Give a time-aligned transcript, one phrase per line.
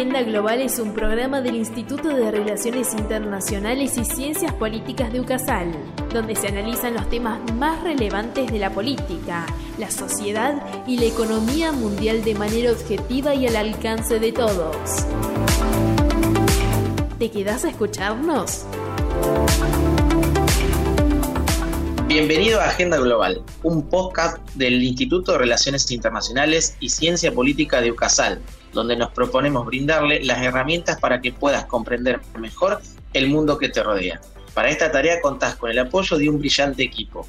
[0.00, 5.74] Agenda Global es un programa del Instituto de Relaciones Internacionales y Ciencias Políticas de UCASAL,
[6.10, 9.44] donde se analizan los temas más relevantes de la política,
[9.76, 15.04] la sociedad y la economía mundial de manera objetiva y al alcance de todos.
[17.18, 18.64] ¿Te quedas a escucharnos?
[22.08, 27.92] Bienvenido a Agenda Global, un podcast del Instituto de Relaciones Internacionales y Ciencia Política de
[27.92, 28.40] UCASAL,
[28.72, 32.80] donde nos proponemos brindarle las herramientas para que puedas comprender mejor
[33.12, 34.20] el mundo que te rodea.
[34.54, 37.26] Para esta tarea contás con el apoyo de un brillante equipo,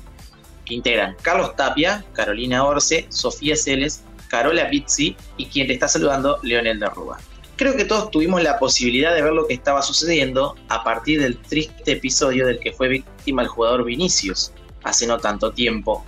[0.65, 6.39] que integran Carlos Tapia, Carolina Orce, Sofía Celes, Carola Pizzi y quien te está saludando,
[6.41, 7.19] Leonel de Rúa.
[7.57, 11.37] Creo que todos tuvimos la posibilidad de ver lo que estaba sucediendo a partir del
[11.37, 14.51] triste episodio del que fue víctima el jugador Vinicius,
[14.83, 16.03] hace no tanto tiempo.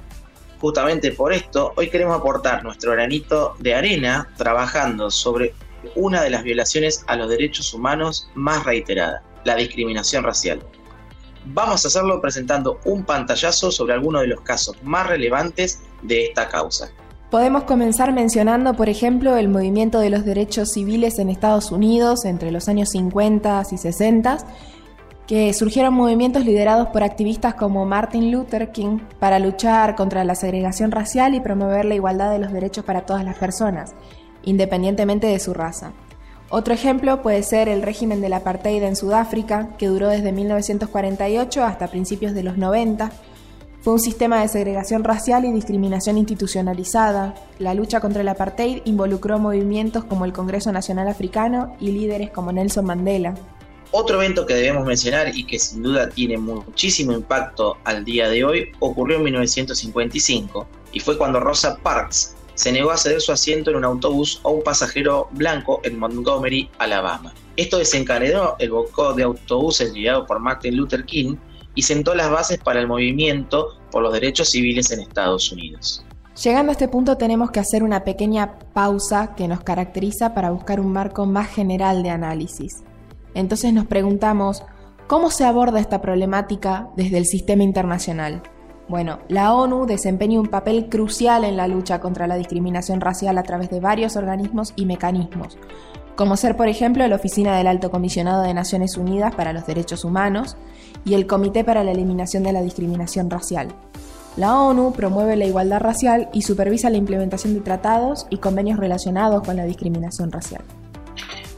[0.63, 5.53] Justamente por esto, hoy queremos aportar nuestro granito de arena trabajando sobre
[5.93, 10.61] una de las violaciones a los derechos humanos más reiterada, la discriminación racial.
[11.47, 16.47] Vamos a hacerlo presentando un pantallazo sobre algunos de los casos más relevantes de esta
[16.47, 16.89] causa.
[17.29, 22.51] Podemos comenzar mencionando, por ejemplo, el movimiento de los derechos civiles en Estados Unidos entre
[22.51, 24.37] los años 50 y 60
[25.27, 30.91] que surgieron movimientos liderados por activistas como Martin Luther King para luchar contra la segregación
[30.91, 33.95] racial y promover la igualdad de los derechos para todas las personas,
[34.43, 35.93] independientemente de su raza.
[36.49, 41.87] Otro ejemplo puede ser el régimen del apartheid en Sudáfrica, que duró desde 1948 hasta
[41.87, 43.11] principios de los 90.
[43.81, 47.33] Fue un sistema de segregación racial y discriminación institucionalizada.
[47.59, 52.51] La lucha contra el apartheid involucró movimientos como el Congreso Nacional Africano y líderes como
[52.51, 53.33] Nelson Mandela.
[53.95, 58.43] Otro evento que debemos mencionar y que sin duda tiene muchísimo impacto al día de
[58.43, 63.69] hoy ocurrió en 1955 y fue cuando Rosa Parks se negó a ceder su asiento
[63.69, 67.35] en un autobús a un pasajero blanco en Montgomery, Alabama.
[67.55, 71.35] Esto desencadenó el boicot de autobuses liderado por Martin Luther King
[71.75, 76.03] y sentó las bases para el movimiento por los derechos civiles en Estados Unidos.
[76.43, 80.79] Llegando a este punto tenemos que hacer una pequeña pausa que nos caracteriza para buscar
[80.79, 82.83] un marco más general de análisis.
[83.35, 84.63] Entonces nos preguntamos,
[85.07, 88.41] ¿cómo se aborda esta problemática desde el sistema internacional?
[88.89, 93.43] Bueno, la ONU desempeña un papel crucial en la lucha contra la discriminación racial a
[93.43, 95.57] través de varios organismos y mecanismos,
[96.15, 100.03] como ser por ejemplo la Oficina del Alto Comisionado de Naciones Unidas para los Derechos
[100.03, 100.57] Humanos
[101.05, 103.69] y el Comité para la Eliminación de la Discriminación Racial.
[104.35, 109.43] La ONU promueve la igualdad racial y supervisa la implementación de tratados y convenios relacionados
[109.43, 110.63] con la discriminación racial.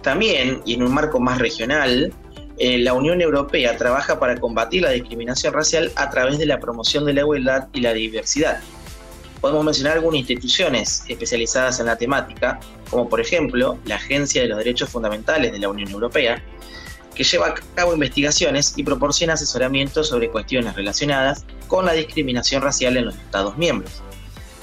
[0.06, 2.14] También, y en un marco más regional,
[2.60, 7.06] eh, la Unión Europea trabaja para combatir la discriminación racial a través de la promoción
[7.06, 8.60] de la igualdad y la diversidad.
[9.42, 12.60] Podemos mencionar algunas instituciones especializadas en la temática,
[12.92, 16.40] como por ejemplo la Agencia de los Derechos Fundamentales de la Unión Europea,
[17.16, 22.96] que lleva a cabo investigaciones y proporciona asesoramiento sobre cuestiones relacionadas con la discriminación racial
[22.96, 24.04] en los Estados miembros.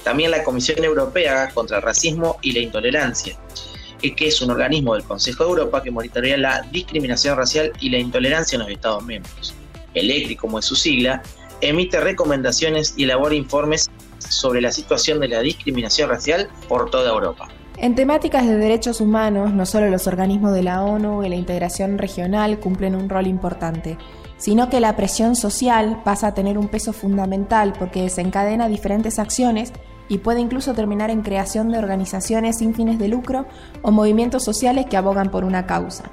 [0.05, 3.37] También la Comisión Europea contra el Racismo y la Intolerancia,
[4.11, 7.97] que es un organismo del Consejo de Europa que monitorea la discriminación racial y la
[7.97, 9.53] intolerancia en los Estados miembros.
[9.93, 11.21] El ECRI, como es su sigla,
[11.61, 17.47] emite recomendaciones y elabora informes sobre la situación de la discriminación racial por toda Europa.
[17.77, 21.97] En temáticas de derechos humanos, no solo los organismos de la ONU y la integración
[21.97, 23.97] regional cumplen un rol importante,
[24.37, 29.73] sino que la presión social pasa a tener un peso fundamental porque desencadena diferentes acciones
[30.07, 33.45] y puede incluso terminar en creación de organizaciones sin fines de lucro
[33.81, 36.05] o movimientos sociales que abogan por una causa.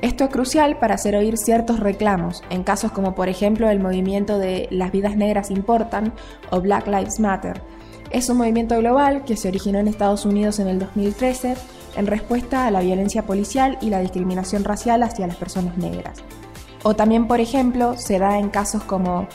[0.00, 4.38] Esto es crucial para hacer oír ciertos reclamos, en casos como por ejemplo el movimiento
[4.38, 6.12] de Las vidas negras importan
[6.50, 7.62] o Black Lives Matter.
[8.10, 11.56] Es un movimiento global que se originó en Estados Unidos en el 2013
[11.96, 16.22] en respuesta a la violencia policial y la discriminación racial hacia las personas negras.
[16.82, 19.26] O también, por ejemplo, se da en casos como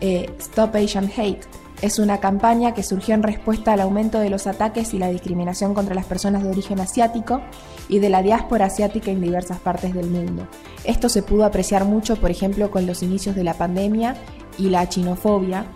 [0.00, 1.46] eh, Stop Asian Hate,
[1.82, 5.74] es una campaña que surgió en respuesta al aumento de los ataques y la discriminación
[5.74, 7.42] contra las personas de origen asiático
[7.88, 10.48] y de la diáspora asiática en diversas partes del mundo.
[10.84, 14.16] Esto se pudo apreciar mucho, por ejemplo, con los inicios de la pandemia
[14.58, 15.66] y la chinofobia,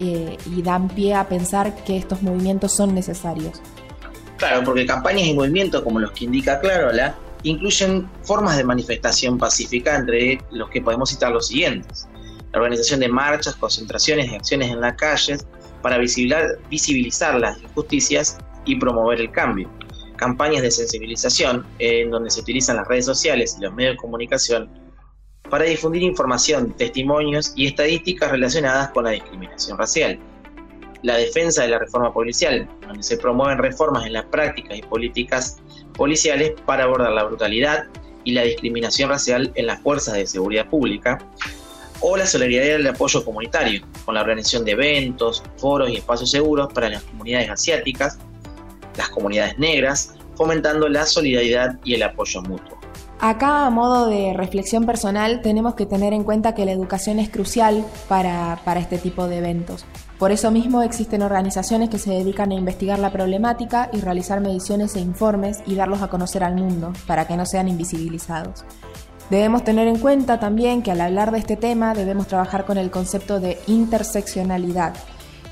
[0.00, 3.60] eh, y dan pie a pensar que estos movimientos son necesarios.
[4.36, 9.96] Claro, porque campañas y movimientos como los que indica Clarola incluyen formas de manifestación pacífica
[9.96, 12.07] entre los que podemos citar los siguientes
[12.52, 15.46] la organización de marchas, concentraciones y acciones en las calles
[15.82, 19.70] para visibilizar, las injusticias y promover el cambio.
[20.16, 24.68] Campañas de sensibilización en donde se utilizan las redes sociales y los medios de comunicación
[25.48, 30.18] para difundir información, testimonios y estadísticas relacionadas con la discriminación racial.
[31.02, 35.58] La defensa de la reforma policial, donde se promueven reformas en las prácticas y políticas
[35.94, 37.84] policiales para abordar la brutalidad
[38.24, 41.18] y la discriminación racial en las fuerzas de seguridad pública,
[42.00, 46.30] o la solidaridad y el apoyo comunitario, con la organización de eventos, foros y espacios
[46.30, 48.18] seguros para las comunidades asiáticas,
[48.96, 52.78] las comunidades negras, fomentando la solidaridad y el apoyo mutuo.
[53.20, 57.28] Acá, a modo de reflexión personal, tenemos que tener en cuenta que la educación es
[57.28, 59.84] crucial para, para, este tipo de eventos.
[60.20, 64.94] Por eso mismo existen organizaciones que se dedican a investigar la problemática y realizar mediciones
[64.94, 68.64] e informes y darlos a conocer al mundo, para que no sean invisibilizados.
[69.30, 72.90] Debemos tener en cuenta también que al hablar de este tema debemos trabajar con el
[72.90, 74.94] concepto de interseccionalidad.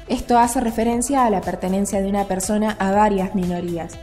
[0.08, 3.98] Esto hace referencia a la pertenencia de una persona a varias minorías.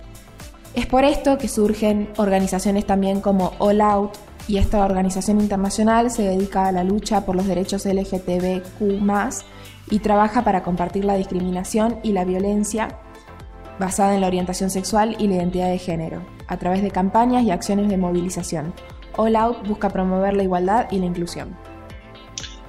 [0.75, 4.11] Es por esto que surgen organizaciones también como All Out
[4.47, 8.81] y esta organización internacional se dedica a la lucha por los derechos LGTBQ
[9.89, 12.99] y trabaja para compartir la discriminación y la violencia
[13.79, 17.51] basada en la orientación sexual y la identidad de género, a través de campañas y
[17.51, 18.73] acciones de movilización.
[19.17, 21.55] All Out busca promover la igualdad y la inclusión.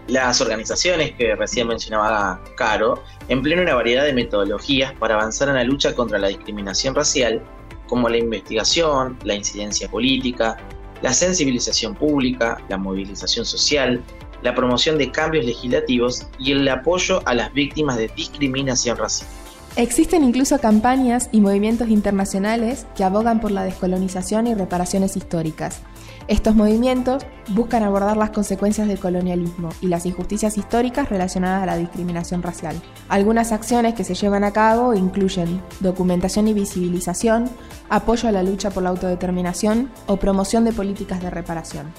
[0.06, 5.64] Las organizaciones que recién mencionaba Caro emplean una variedad de metodologías para avanzar en la
[5.64, 7.43] lucha contra la discriminación racial,
[7.88, 10.58] como la investigación, la incidencia política,
[11.00, 14.02] la sensibilización pública, la movilización social,
[14.43, 19.29] la promoción de cambios legislativos y el apoyo a las víctimas de discriminación racial.
[19.76, 25.81] Existen incluso campañas y movimientos internacionales que abogan por la descolonización y reparaciones históricas.
[26.26, 31.76] Estos movimientos buscan abordar las consecuencias del colonialismo y las injusticias históricas relacionadas a la
[31.76, 32.81] discriminación racial.
[33.11, 37.50] Algunas acciones que se llevan a cabo incluyen documentación y visibilización,
[37.91, 41.93] apoyo a la lucha por la autodeterminación o promoción de políticas de reparación.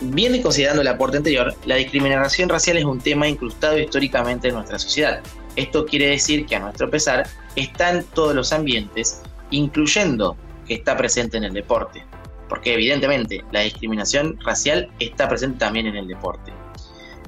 [0.00, 4.54] Bien y considerando el aporte anterior, la discriminación racial es un tema incrustado históricamente en
[4.54, 5.20] nuestra sociedad.
[5.54, 10.36] Esto quiere decir que a nuestro pesar está en todos los ambientes, incluyendo
[10.66, 12.04] que está presente en el deporte,
[12.48, 16.52] porque evidentemente la discriminación racial está presente también en el deporte.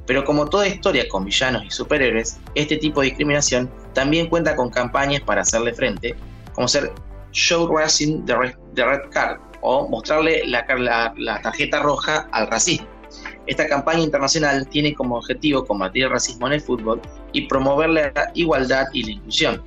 [0.07, 4.71] Pero como toda historia con villanos y superhéroes, este tipo de discriminación también cuenta con
[4.71, 6.17] campañas para hacerle frente,
[6.53, 6.91] como ser
[7.33, 10.65] Show Racing the Red, Card o mostrarle la,
[11.17, 12.89] la tarjeta roja al racismo.
[13.47, 17.01] Esta campaña internacional tiene como objetivo combatir el racismo en el fútbol
[17.33, 19.63] y promover la igualdad y la inclusión.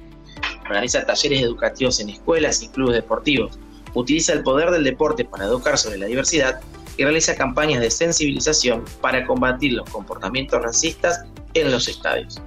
[0.62, 3.60] Organiza talleres educativos en escuelas y clubes deportivos.
[3.94, 6.60] Utiliza el poder del deporte para educar sobre la diversidad
[6.98, 11.24] y realiza campañas de sensibilización para combatir los comportamientos racistas
[11.54, 12.42] en los estadios.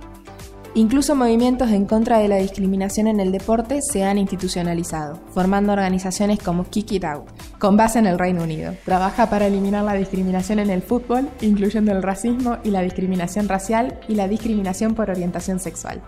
[0.76, 6.38] Incluso movimientos en contra de la discriminación en el deporte se han institucionalizado, formando organizaciones
[6.38, 7.24] como Kick It Out,
[7.58, 8.74] con base en el Reino Unido.
[8.84, 13.98] Trabaja para eliminar la discriminación en el fútbol, incluyendo el racismo y la discriminación racial
[14.06, 16.02] y la discriminación por orientación sexual.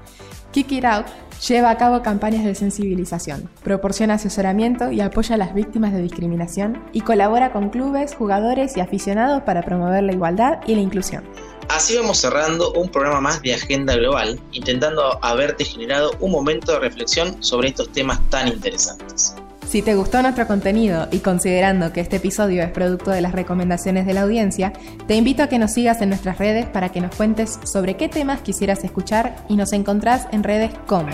[0.52, 1.06] Kick It Out
[1.46, 6.82] lleva a cabo campañas de sensibilización, proporciona asesoramiento y apoya a las víctimas de discriminación
[6.92, 11.24] y colabora con clubes, jugadores y aficionados para promover la igualdad y la inclusión.
[11.68, 16.80] Así vamos cerrando un programa más de Agenda Global, intentando haberte generado un momento de
[16.80, 19.34] reflexión sobre estos temas tan interesantes.
[19.66, 24.06] Si te gustó nuestro contenido y considerando que este episodio es producto de las recomendaciones
[24.06, 24.72] de la audiencia,
[25.06, 28.08] te invito a que nos sigas en nuestras redes para que nos cuentes sobre qué
[28.08, 31.10] temas quisieras escuchar y nos encontrás en redes como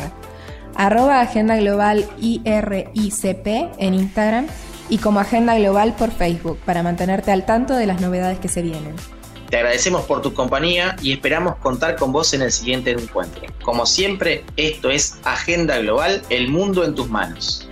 [0.77, 3.47] arroba Agenda Global IRICP
[3.79, 4.47] en Instagram
[4.89, 8.63] y como Agenda Global por Facebook para mantenerte al tanto de las novedades que se
[8.63, 8.95] vienen.
[9.51, 13.43] Te agradecemos por tu compañía y esperamos contar con vos en el siguiente encuentro.
[13.63, 17.69] Como siempre, esto es Agenda Global, el mundo en tus manos.